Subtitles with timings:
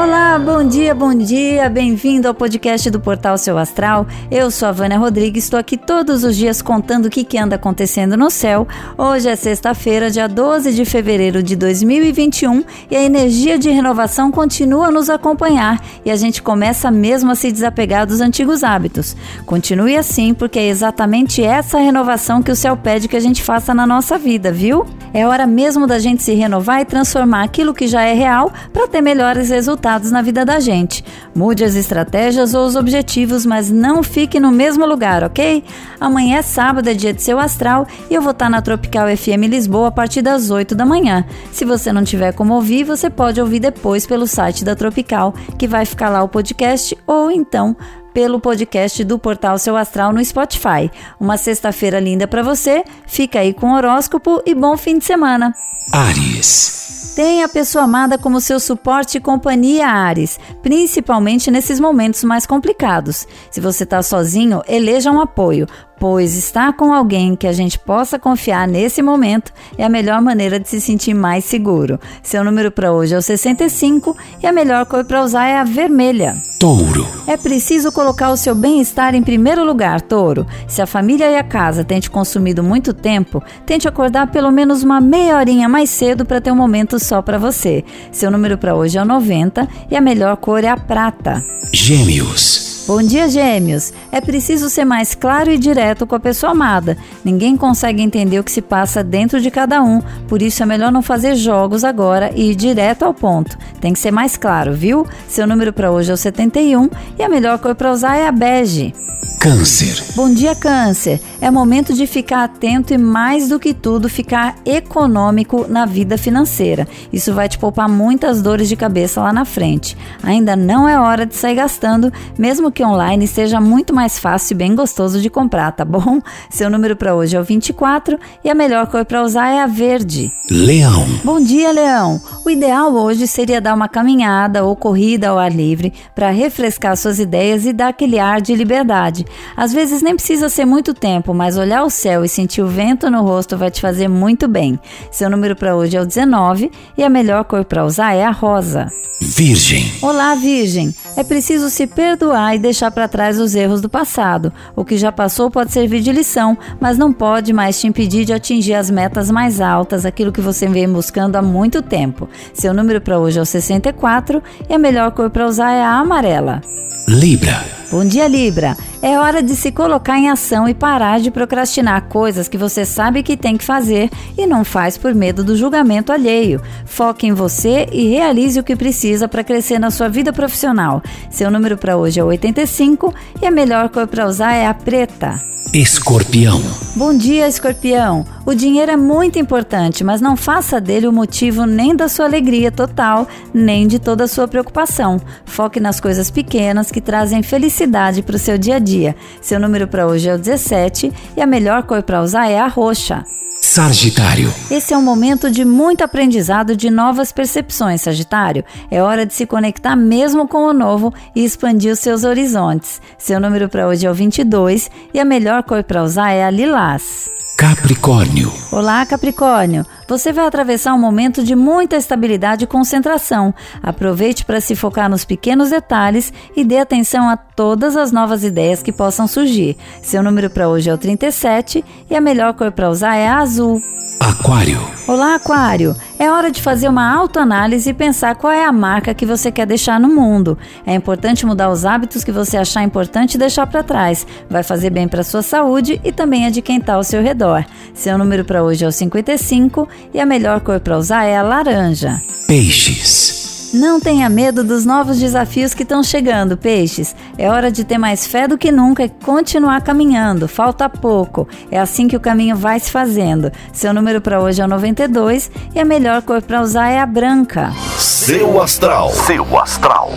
[0.00, 4.06] Olá, bom dia, bom dia, bem-vindo ao podcast do Portal Seu Astral.
[4.30, 7.56] Eu sou a Vânia Rodrigues, estou aqui todos os dias contando o que, que anda
[7.56, 8.64] acontecendo no céu.
[8.96, 14.86] Hoje é sexta-feira, dia 12 de fevereiro de 2021 e a energia de renovação continua
[14.86, 19.16] a nos acompanhar e a gente começa mesmo a se desapegar dos antigos hábitos.
[19.44, 23.74] Continue assim, porque é exatamente essa renovação que o céu pede que a gente faça
[23.74, 24.86] na nossa vida, viu?
[25.12, 28.86] É hora mesmo da gente se renovar e transformar aquilo que já é real para
[28.86, 31.02] ter melhores resultados resultados na vida da gente.
[31.34, 35.64] Mude as estratégias ou os objetivos, mas não fique no mesmo lugar, ok?
[35.98, 39.48] Amanhã é sábado, é dia de seu astral e eu vou estar na Tropical FM
[39.48, 41.24] Lisboa a partir das 8 da manhã.
[41.50, 45.66] Se você não tiver como ouvir, você pode ouvir depois pelo site da Tropical, que
[45.66, 47.74] vai ficar lá o podcast, ou então
[48.12, 50.90] pelo podcast do Portal Seu Astral no Spotify.
[51.18, 55.54] Uma sexta-feira linda para você, fica aí com o horóscopo e bom fim de semana.
[55.92, 56.77] Ares.
[57.14, 63.26] Tenha a pessoa amada como seu suporte e companhia, Ares, principalmente nesses momentos mais complicados.
[63.50, 65.66] Se você está sozinho, eleja um apoio
[65.98, 70.58] pois estar com alguém que a gente possa confiar nesse momento é a melhor maneira
[70.58, 71.98] de se sentir mais seguro.
[72.22, 75.64] Seu número para hoje é o 65 e a melhor cor para usar é a
[75.64, 76.36] vermelha.
[76.58, 77.06] Touro.
[77.26, 80.46] É preciso colocar o seu bem-estar em primeiro lugar, Touro.
[80.66, 84.82] Se a família e a casa têm te consumido muito tempo, tente acordar pelo menos
[84.82, 87.84] uma meia horinha mais cedo para ter um momento só para você.
[88.10, 91.44] Seu número para hoje é o 90 e a melhor cor é a prata.
[91.72, 92.77] Gêmeos.
[92.88, 93.92] Bom dia, gêmeos.
[94.10, 96.96] É preciso ser mais claro e direto com a pessoa amada.
[97.22, 100.90] Ninguém consegue entender o que se passa dentro de cada um, por isso é melhor
[100.90, 103.58] não fazer jogos agora e ir direto ao ponto.
[103.78, 105.06] Tem que ser mais claro, viu?
[105.28, 108.32] Seu número para hoje é o 71 e a melhor cor para usar é a
[108.32, 108.94] bege.
[109.38, 110.02] Câncer.
[110.16, 111.20] Bom dia, Câncer.
[111.40, 116.88] É momento de ficar atento e, mais do que tudo, ficar econômico na vida financeira.
[117.12, 119.96] Isso vai te poupar muitas dores de cabeça lá na frente.
[120.24, 124.58] Ainda não é hora de sair gastando, mesmo que online seja muito mais fácil e
[124.58, 126.20] bem gostoso de comprar, tá bom?
[126.50, 129.66] Seu número para hoje é o 24 e a melhor cor para usar é a
[129.66, 130.32] verde.
[130.50, 131.06] Leão.
[131.22, 132.20] Bom dia, Leão.
[132.44, 137.20] O ideal hoje seria dar uma caminhada ou corrida ao ar livre para refrescar suas
[137.20, 139.27] ideias e dar aquele ar de liberdade.
[139.56, 143.10] Às vezes nem precisa ser muito tempo, mas olhar o céu e sentir o vento
[143.10, 144.78] no rosto vai te fazer muito bem.
[145.10, 148.30] Seu número para hoje é o 19 e a melhor cor para usar é a
[148.30, 148.90] rosa.
[149.20, 149.92] Virgem.
[150.00, 150.94] Olá, Virgem.
[151.16, 154.52] É preciso se perdoar e deixar para trás os erros do passado.
[154.76, 158.32] O que já passou pode servir de lição, mas não pode mais te impedir de
[158.32, 162.28] atingir as metas mais altas, aquilo que você vem buscando há muito tempo.
[162.54, 165.98] Seu número para hoje é o 64 e a melhor cor para usar é a
[165.98, 166.62] amarela.
[167.08, 167.64] Libra.
[167.90, 168.76] Bom dia, Libra.
[169.00, 173.22] É hora de se colocar em ação e parar de procrastinar coisas que você sabe
[173.22, 176.60] que tem que fazer e não faz por medo do julgamento alheio.
[176.84, 181.02] Foque em você e realize o que precisa para crescer na sua vida profissional.
[181.30, 185.40] Seu número para hoje é 85 e a melhor cor para usar é a preta.
[185.72, 186.62] Escorpião.
[186.96, 188.24] Bom dia, Escorpião.
[188.46, 192.72] O dinheiro é muito importante, mas não faça dele o motivo nem da sua alegria
[192.72, 195.20] total, nem de toda a sua preocupação.
[195.44, 199.14] Foque nas coisas pequenas que trazem felicidade para o seu dia a dia.
[199.42, 202.66] Seu número para hoje é o 17 e a melhor cor para usar é a
[202.66, 203.22] roxa.
[203.68, 204.50] Sagitário.
[204.70, 208.64] Esse é um momento de muito aprendizado de novas percepções, Sagitário.
[208.90, 212.98] É hora de se conectar mesmo com o novo e expandir os seus horizontes.
[213.18, 216.50] Seu número para hoje é o 22 e a melhor cor para usar é a
[216.50, 217.28] lilás.
[217.58, 218.52] Capricórnio.
[218.70, 219.84] Olá, Capricórnio.
[220.06, 223.52] Você vai atravessar um momento de muita estabilidade e concentração.
[223.82, 228.80] Aproveite para se focar nos pequenos detalhes e dê atenção a todas as novas ideias
[228.80, 229.76] que possam surgir.
[230.00, 233.38] Seu número para hoje é o 37 e a melhor cor para usar é a
[233.38, 233.82] azul.
[234.20, 234.97] Aquário.
[235.08, 235.96] Olá, Aquário.
[236.18, 239.66] É hora de fazer uma autoanálise e pensar qual é a marca que você quer
[239.66, 240.58] deixar no mundo.
[240.86, 244.26] É importante mudar os hábitos que você achar importante deixar para trás.
[244.50, 247.64] Vai fazer bem para sua saúde e também a de quem está ao seu redor.
[247.94, 251.42] Seu número para hoje é o 55 e a melhor cor para usar é a
[251.42, 252.20] laranja.
[252.46, 253.47] Peixes.
[253.72, 257.14] Não tenha medo dos novos desafios que estão chegando, peixes.
[257.36, 260.48] É hora de ter mais fé do que nunca e continuar caminhando.
[260.48, 261.46] Falta pouco.
[261.70, 263.52] É assim que o caminho vai se fazendo.
[263.72, 267.06] Seu número para hoje é o 92 e a melhor cor para usar é a
[267.06, 267.70] branca.
[267.98, 269.10] Seu astral.
[269.10, 270.12] Seu astral.